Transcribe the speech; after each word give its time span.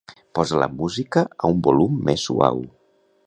Posa 0.37 0.61
la 0.61 0.67
música 0.77 1.23
a 1.47 1.53
un 1.57 1.61
volum 1.69 1.99
més 2.09 2.27
suau. 2.31 2.65